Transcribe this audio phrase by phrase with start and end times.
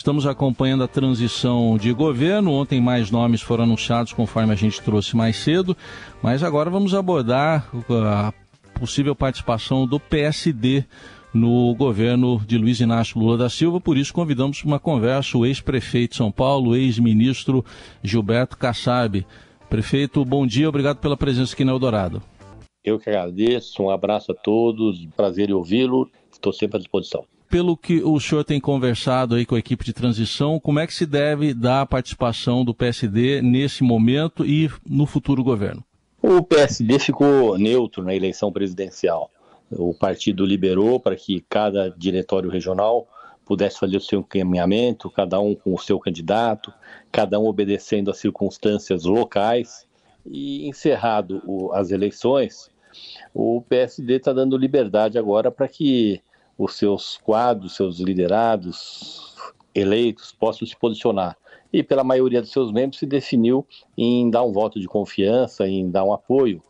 [0.00, 2.52] Estamos acompanhando a transição de governo.
[2.52, 5.76] Ontem mais nomes foram anunciados, conforme a gente trouxe mais cedo.
[6.22, 8.32] Mas agora vamos abordar a
[8.78, 10.86] possível participação do PSD
[11.34, 13.78] no governo de Luiz Inácio Lula da Silva.
[13.78, 17.62] Por isso, convidamos para uma conversa o ex-prefeito de São Paulo, ex-ministro
[18.02, 19.26] Gilberto Kassab.
[19.68, 22.22] Prefeito, bom dia, obrigado pela presença aqui na Eldorado.
[22.82, 27.22] Eu que agradeço, um abraço a todos, prazer em ouvi-lo, estou sempre à disposição.
[27.50, 30.94] Pelo que o senhor tem conversado aí com a equipe de transição, como é que
[30.94, 35.84] se deve dar a participação do PSD nesse momento e no futuro governo?
[36.22, 39.32] O PSD ficou neutro na eleição presidencial.
[39.68, 43.08] O partido liberou para que cada diretório regional
[43.44, 46.72] pudesse fazer o seu encaminhamento, cada um com o seu candidato,
[47.10, 49.88] cada um obedecendo às circunstâncias locais.
[50.24, 52.70] E encerrado o, as eleições,
[53.34, 56.20] o PSD está dando liberdade agora para que
[56.62, 59.34] os seus quadros, seus liderados
[59.74, 61.34] eleitos possam se posicionar.
[61.72, 63.66] E pela maioria dos seus membros se definiu
[63.96, 66.60] em dar um voto de confiança, em dar um apoio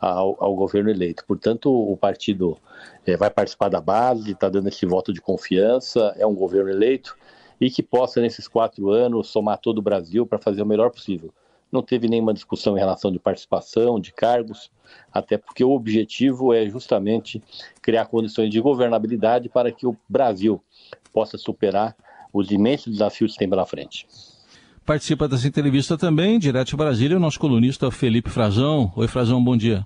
[0.00, 1.24] ao, ao governo eleito.
[1.24, 2.58] Portanto, o partido
[3.06, 7.16] é, vai participar da base, está dando esse voto de confiança, é um governo eleito
[7.60, 11.32] e que possa, nesses quatro anos, somar todo o Brasil para fazer o melhor possível.
[11.70, 14.70] Não teve nenhuma discussão em relação de participação, de cargos,
[15.12, 17.42] até porque o objetivo é justamente
[17.82, 20.62] criar condições de governabilidade para que o Brasil
[21.12, 21.96] possa superar
[22.32, 24.06] os imensos desafios que tem pela frente.
[24.84, 28.92] Participa dessa entrevista também, direto de Brasília, o nosso colunista Felipe Frazão.
[28.94, 29.84] Oi, Frazão, bom dia.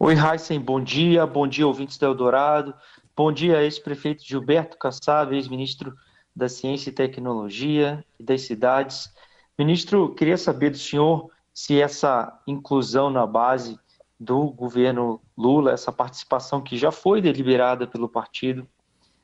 [0.00, 1.26] Oi, Heisen, bom dia.
[1.26, 2.72] Bom dia, ouvintes do Eldorado.
[3.14, 5.92] Bom dia, ex-prefeito Gilberto Kassab, ex-ministro
[6.34, 9.12] da Ciência e Tecnologia e das Cidades.
[9.58, 13.76] Ministro, queria saber do senhor se essa inclusão na base
[14.18, 18.68] do governo Lula, essa participação que já foi deliberada pelo partido,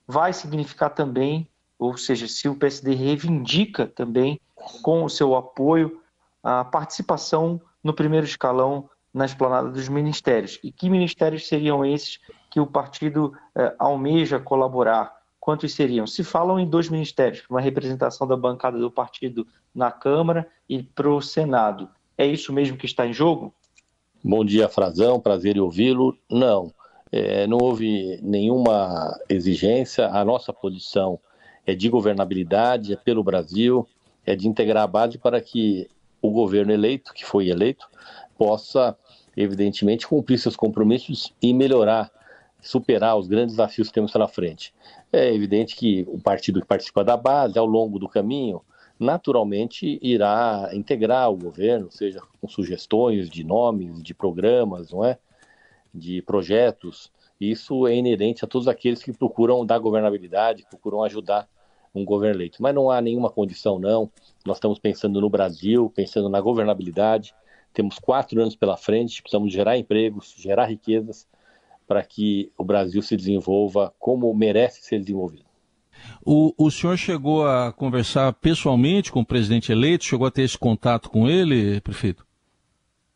[0.09, 4.41] vai significar também, ou seja, se o PSD reivindica também
[4.83, 6.01] com o seu apoio,
[6.43, 10.59] a participação no primeiro escalão na esplanada dos ministérios.
[10.65, 12.19] E que ministérios seriam esses
[12.51, 15.14] que o partido eh, almeja colaborar?
[15.45, 16.07] Quantos seriam?
[16.07, 21.07] Se falam em dois ministérios, uma representação da bancada do partido na Câmara e para
[21.07, 21.87] o Senado.
[22.17, 23.53] É isso mesmo que está em jogo?
[24.25, 26.17] Bom dia, Frazão, prazer em ouvi-lo.
[26.31, 26.73] Não,
[27.13, 30.09] é, não houve nenhuma exigência.
[30.09, 31.21] A nossa posição
[31.67, 33.87] é de governabilidade, é pelo Brasil,
[34.25, 35.87] é de integrar a base para que
[36.23, 37.87] o governo eleito, que foi eleito,
[38.39, 38.97] possa,
[39.37, 42.11] evidentemente, cumprir seus compromissos e melhorar,
[42.64, 44.75] superar os grandes desafios que temos pela frente.
[45.13, 48.63] É evidente que o partido que participa da base, ao longo do caminho,
[48.98, 55.19] naturalmente irá integrar o governo, seja com sugestões de nomes, de programas, não é?
[55.95, 57.13] de projetos.
[57.39, 61.46] Isso é inerente a todos aqueles que procuram dar governabilidade, procuram ajudar
[61.95, 62.63] um governo eleito.
[62.63, 64.11] Mas não há nenhuma condição, não.
[64.45, 67.35] Nós estamos pensando no Brasil, pensando na governabilidade.
[67.73, 71.27] Temos quatro anos pela frente, precisamos gerar empregos, gerar riquezas
[71.86, 75.45] para que o Brasil se desenvolva como merece ser desenvolvido.
[76.24, 80.05] O, o senhor chegou a conversar pessoalmente com o presidente eleito?
[80.05, 82.27] Chegou a ter esse contato com ele, prefeito?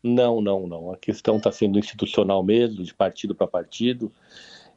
[0.01, 0.91] Não, não, não.
[0.91, 4.11] A questão está sendo institucional mesmo, de partido para partido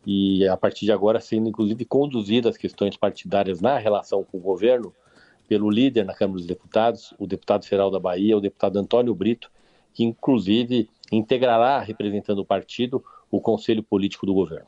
[0.05, 4.41] e a partir de agora sendo inclusive conduzidas as questões partidárias na relação com o
[4.41, 4.93] governo
[5.47, 9.51] pelo líder na Câmara dos Deputados, o deputado federal da Bahia, o deputado Antônio Brito,
[9.93, 14.67] que inclusive integrará, representando o partido, o conselho político do governo.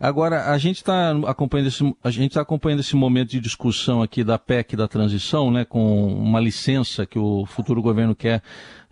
[0.00, 4.24] Agora, a gente está acompanhando, esse, a gente tá acompanhando esse momento de discussão aqui
[4.24, 8.42] da PEC da transição, né, com uma licença que o futuro governo quer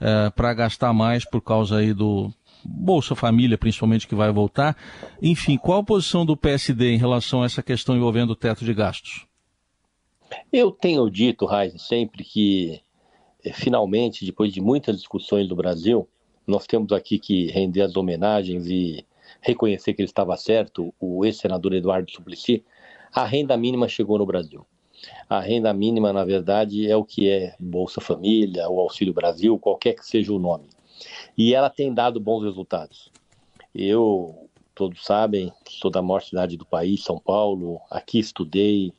[0.01, 2.33] é, para gastar mais por causa aí do,
[2.67, 4.77] Bolsa Família, principalmente, que vai voltar.
[5.23, 8.75] Enfim, qual a posição do PSD em relação a essa questão envolvendo o teto de
[8.75, 9.27] gastos?
[10.53, 12.81] Eu tenho dito, Raiz, sempre que,
[13.45, 16.09] eh, finalmente, depois de muitas discussões do Brasil,
[16.47, 19.05] nós temos aqui que render as homenagens e
[19.41, 22.65] reconhecer que ele estava certo, o ex-senador Eduardo Suplicy,
[23.13, 24.67] a renda mínima chegou no Brasil.
[25.29, 29.95] A renda mínima, na verdade, é o que é Bolsa Família, o Auxílio Brasil, qualquer
[29.95, 30.69] que seja o nome.
[31.37, 33.11] E ela tem dado bons resultados.
[33.75, 38.93] Eu, todos sabem, sou da maior cidade do país, São Paulo, aqui estudei,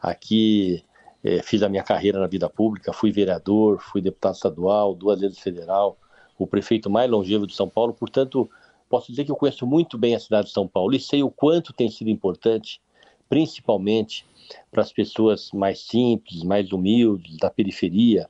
[0.00, 0.84] aqui
[1.24, 5.38] é, fiz a minha carreira na vida pública, fui vereador, fui deputado estadual, duas vezes
[5.38, 5.96] federal,
[6.38, 8.48] o prefeito mais longevo de São Paulo, portanto,
[8.88, 11.30] posso dizer que eu conheço muito bem a cidade de São Paulo e sei o
[11.30, 12.80] quanto tem sido importante,
[13.28, 14.24] principalmente
[14.70, 18.28] para as pessoas mais simples, mais humildes, da periferia,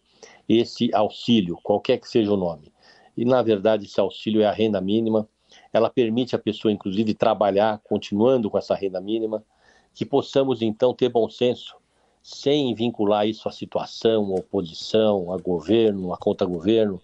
[0.49, 2.73] esse auxílio, qualquer que seja o nome.
[3.17, 5.29] E, na verdade, esse auxílio é a renda mínima.
[5.73, 9.45] Ela permite a pessoa, inclusive, trabalhar continuando com essa renda mínima.
[9.93, 11.77] Que possamos, então, ter bom senso
[12.23, 17.01] sem vincular isso à situação, à oposição, a governo, a contra-governo,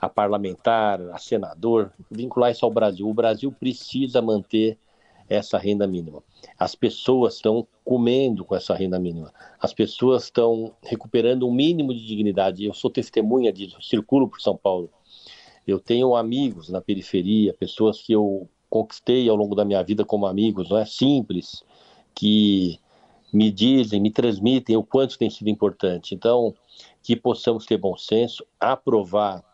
[0.00, 3.08] a parlamentar, a senador, vincular isso ao Brasil.
[3.08, 4.78] O Brasil precisa manter
[5.28, 6.22] essa renda mínima.
[6.58, 9.32] As pessoas estão comendo com essa renda mínima.
[9.60, 12.64] As pessoas estão recuperando um mínimo de dignidade.
[12.64, 14.90] Eu sou testemunha disso, circulo por São Paulo.
[15.66, 20.26] Eu tenho amigos na periferia, pessoas que eu conquistei ao longo da minha vida como
[20.26, 21.62] amigos, não é simples,
[22.14, 22.78] que
[23.32, 26.14] me dizem, me transmitem o quanto tem sido importante.
[26.14, 26.54] Então,
[27.02, 29.44] que possamos ter bom senso, aprovar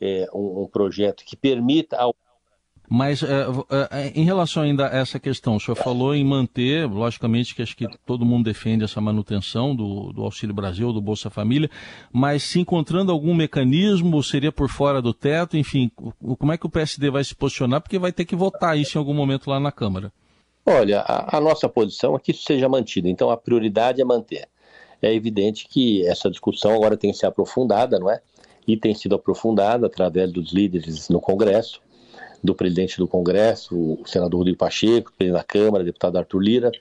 [0.00, 2.14] é, um, um projeto que permita ao
[2.88, 3.46] mas é,
[3.90, 7.76] é, em relação ainda a essa questão, o senhor falou em manter, logicamente que acho
[7.76, 11.70] que todo mundo defende essa manutenção do, do Auxílio Brasil, do Bolsa Família,
[12.12, 15.90] mas se encontrando algum mecanismo, seria por fora do teto, enfim,
[16.38, 17.80] como é que o PSD vai se posicionar?
[17.80, 20.12] Porque vai ter que votar isso em algum momento lá na Câmara.
[20.66, 24.46] Olha, a, a nossa posição é que isso seja mantido, então a prioridade é manter.
[25.00, 28.20] É evidente que essa discussão agora tem que ser aprofundada, não é?
[28.66, 31.80] E tem sido aprofundada através dos líderes no Congresso
[32.44, 36.72] do presidente do Congresso, o senador Rodrigo Pacheco, presidente da Câmara, deputado Arthur Lira,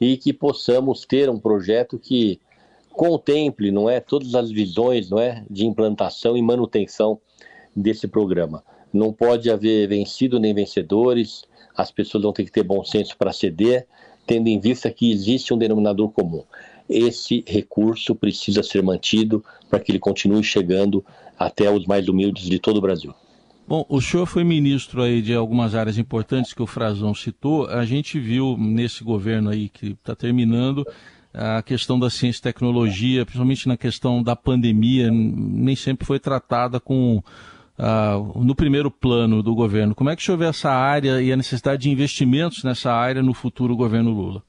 [0.00, 2.40] e que possamos ter um projeto que
[2.90, 7.20] contemple, não é, todas as visões, não é, de implantação e manutenção
[7.74, 8.64] desse programa.
[8.92, 11.44] Não pode haver vencido nem vencedores.
[11.76, 13.86] As pessoas vão ter que ter bom senso para ceder,
[14.26, 16.42] tendo em vista que existe um denominador comum.
[16.88, 21.04] Esse recurso precisa ser mantido para que ele continue chegando
[21.38, 23.14] até os mais humildes de todo o Brasil.
[23.66, 27.66] Bom, o senhor foi ministro aí de algumas áreas importantes que o Frazão citou.
[27.66, 30.86] A gente viu nesse governo aí que está terminando
[31.34, 36.80] a questão da ciência e tecnologia, principalmente na questão da pandemia, nem sempre foi tratada
[36.80, 37.22] com
[37.78, 39.94] uh, no primeiro plano do governo.
[39.94, 43.22] Como é que o senhor vê essa área e a necessidade de investimentos nessa área
[43.22, 44.42] no futuro governo Lula?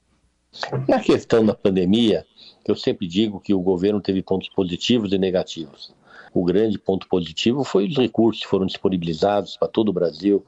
[0.87, 2.25] Na questão da pandemia,
[2.67, 5.93] eu sempre digo que o governo teve pontos positivos e negativos.
[6.33, 10.43] O grande ponto positivo foi os recursos que foram disponibilizados para todo o Brasil.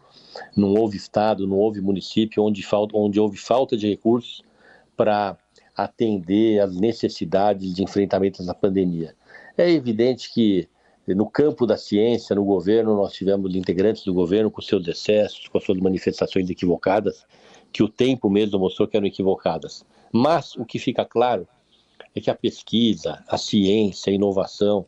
[0.55, 4.43] Não houve estado, não houve município onde, falta, onde houve falta de recursos
[4.95, 5.37] para
[5.75, 9.15] atender às necessidades de enfrentamento da pandemia.
[9.57, 10.67] É evidente que
[11.07, 15.59] no campo da ciência, no governo, nós tivemos integrantes do governo com seus excessos, com
[15.59, 17.25] suas manifestações equivocadas,
[17.71, 19.85] que o tempo mesmo mostrou que eram equivocadas.
[20.11, 21.47] Mas o que fica claro
[22.13, 24.85] é que a pesquisa, a ciência, a inovação,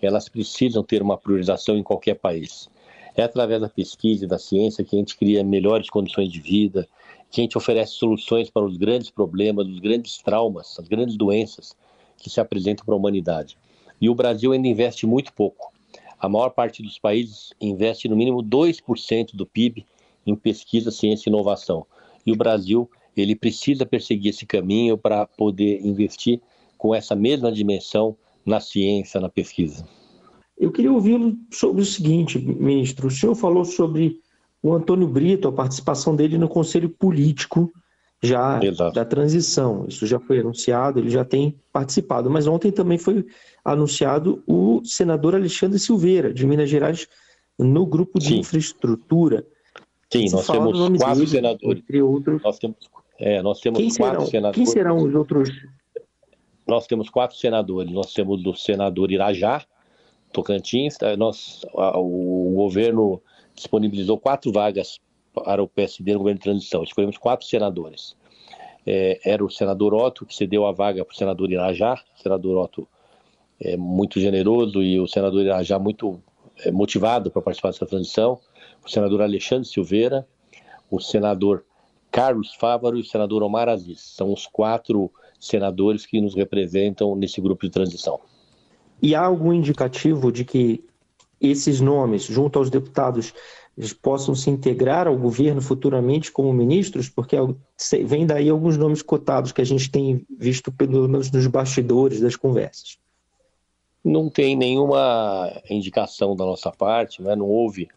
[0.00, 2.68] elas precisam ter uma priorização em qualquer país.
[3.14, 6.86] É através da pesquisa e da ciência que a gente cria melhores condições de vida,
[7.30, 11.74] que a gente oferece soluções para os grandes problemas, os grandes traumas, as grandes doenças
[12.18, 13.56] que se apresentam para a humanidade.
[14.00, 15.72] E o Brasil ainda investe muito pouco.
[16.18, 19.86] A maior parte dos países investe no mínimo 2% do PIB
[20.26, 21.86] em pesquisa, ciência e inovação.
[22.26, 26.40] E o Brasil, ele precisa perseguir esse caminho para poder investir
[26.76, 29.86] com essa mesma dimensão na ciência, na pesquisa.
[30.58, 33.08] Eu queria ouvi-lo sobre o seguinte, ministro.
[33.08, 34.20] O senhor falou sobre
[34.62, 37.70] o Antônio Brito, a participação dele no Conselho Político
[38.22, 38.94] já Exato.
[38.94, 39.84] da transição.
[39.86, 42.30] Isso já foi anunciado, ele já tem participado.
[42.30, 43.26] Mas ontem também foi
[43.64, 47.06] anunciado o senador Alexandre Silveira, de Minas Gerais,
[47.58, 48.38] no grupo de Sim.
[48.38, 49.46] infraestrutura.
[50.12, 51.82] Sim, nós temos quatro senadores.
[51.82, 52.42] Entre outros.
[52.42, 52.76] Nós temos,
[53.18, 54.56] é, nós temos quem quatro serão, senadores.
[54.56, 55.50] Quem serão os outros
[56.66, 57.92] nós temos quatro senadores.
[57.92, 59.64] Nós temos o senador Irajá,
[60.32, 60.96] Tocantins.
[61.00, 63.22] Eh, nós, o governo
[63.54, 64.98] disponibilizou quatro vagas
[65.32, 66.82] para o PSD no governo de transição.
[66.82, 68.16] Escolhemos quatro senadores.
[68.84, 72.02] É, era o senador Otto, que cedeu a vaga para o senador Irajá.
[72.18, 72.88] O senador Otto
[73.60, 76.20] é muito generoso e o senador Irajá muito é,
[76.72, 78.38] motivado para participar dessa transição.
[78.84, 80.26] O senador Alexandre Silveira,
[80.90, 81.64] o senador
[82.10, 84.00] Carlos Fávaro e o senador Omar Aziz.
[84.00, 88.20] São os quatro senadores que nos representam nesse grupo de transição.
[89.02, 90.82] E há algum indicativo de que
[91.40, 93.34] esses nomes, junto aos deputados,
[93.76, 97.10] eles possam se integrar ao governo futuramente como ministros?
[97.10, 97.36] Porque
[98.06, 102.36] vem daí alguns nomes cotados que a gente tem visto, pelo menos nos bastidores das
[102.36, 102.98] conversas.
[104.06, 107.34] Não tem nenhuma indicação da nossa parte, né?
[107.34, 107.88] não houve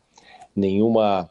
[0.56, 1.30] nenhuma,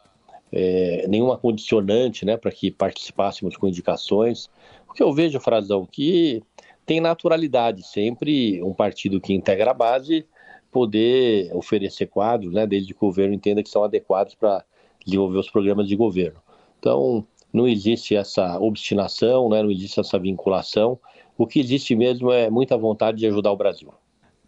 [0.53, 4.49] é, nenhuma condicionante né, para que participássemos com indicações.
[4.89, 6.45] O que eu vejo, Frazão, que
[6.87, 10.25] tem naturalidade sempre um partido que integra a base
[10.71, 14.65] poder oferecer quadros, né, desde que o governo entenda que são adequados para
[15.05, 16.41] desenvolver os programas de governo.
[16.79, 21.01] Então, não existe essa obstinação, né, não existe essa vinculação.
[21.37, 23.93] O que existe mesmo é muita vontade de ajudar o Brasil.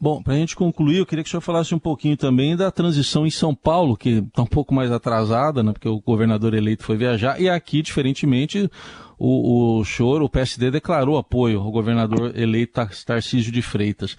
[0.03, 2.71] Bom, para a gente concluir, eu queria que o senhor falasse um pouquinho também da
[2.71, 6.85] transição em São Paulo, que está um pouco mais atrasada, né, porque o governador eleito
[6.85, 8.71] foi viajar, e aqui, diferentemente,
[9.19, 14.17] o, o o PSD, declarou apoio ao governador eleito Tarcísio de Freitas.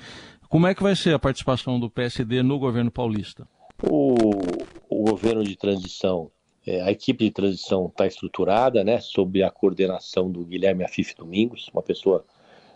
[0.48, 3.48] Como é que vai ser a participação do PSD no governo paulista?
[3.82, 4.14] O,
[4.88, 6.30] o governo de transição,
[6.68, 11.72] é, a equipe de transição está estruturada, né, sob a coordenação do Guilherme Afif Domingos,
[11.74, 12.24] uma pessoa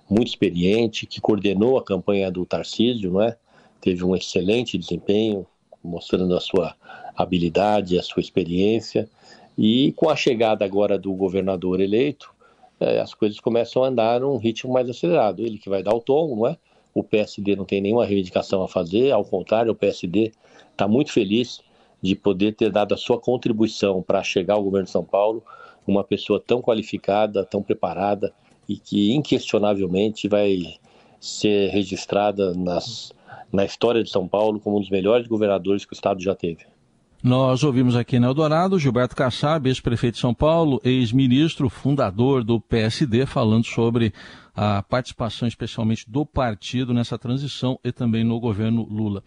[0.10, 3.38] muito experiente, que coordenou a campanha do Tarcísio, não é?
[3.82, 5.46] Teve um excelente desempenho,
[5.84, 6.76] mostrando a sua
[7.16, 9.10] habilidade, a sua experiência.
[9.58, 12.34] E com a chegada agora do governador eleito,
[12.80, 15.42] é, as coisas começam a andar num ritmo mais acelerado.
[15.42, 16.58] Ele que vai dar o tom, não é?
[16.94, 20.32] O PSD não tem nenhuma reivindicação a fazer, ao contrário, o PSD
[20.72, 21.60] está muito feliz
[22.02, 25.44] de poder ter dado a sua contribuição para chegar ao governo de São Paulo
[25.88, 28.34] uma pessoa tão qualificada, tão preparada,
[28.68, 30.78] e que inquestionavelmente vai
[31.20, 33.12] ser registrada nas,
[33.52, 36.66] na história de São Paulo como um dos melhores governadores que o Estado já teve.
[37.24, 43.26] Nós ouvimos aqui na Eldorado Gilberto Kassab, ex-prefeito de São Paulo, ex-ministro, fundador do PSD,
[43.26, 44.14] falando sobre
[44.56, 49.24] a participação especialmente do partido nessa transição e também no governo Lula.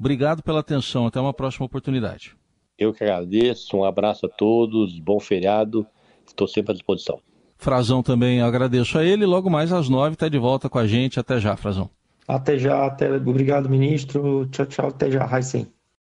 [0.00, 2.34] Obrigado pela atenção, até uma próxima oportunidade.
[2.78, 5.86] Eu que agradeço, um abraço a todos, bom feriado,
[6.26, 7.20] estou sempre à disposição.
[7.62, 9.24] Frazão também agradeço a ele.
[9.24, 11.20] Logo mais às nove está de volta com a gente.
[11.20, 11.88] Até já, Frazão.
[12.26, 13.14] Até já, até...
[13.14, 14.46] obrigado, ministro.
[14.50, 15.68] Tchau, tchau, até já, Raicem.